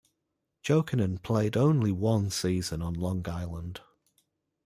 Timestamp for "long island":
2.95-3.81